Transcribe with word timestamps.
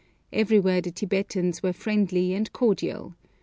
Everywhere 0.33 0.81
the 0.81 0.89
Tibetans 0.89 1.61
were 1.61 1.73
friendly 1.73 2.33
and 2.33 2.51
cordial. 2.53 3.13